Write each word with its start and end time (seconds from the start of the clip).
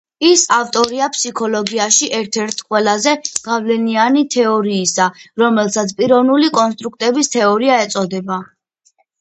ის 0.27 0.43
ავტორია 0.55 1.09
ფსიქოლოგიაში 1.15 2.07
ერთ-ერთ 2.19 2.63
ყველაზე 2.69 3.13
გავლენიანი 3.49 4.25
თეორიისა, 4.37 5.09
რომელსაც 5.43 5.95
„პიროვნული 6.01 6.53
კონსტრუქტების 6.61 7.35
თეორია“ 7.37 7.81
ეწოდება. 7.87 8.45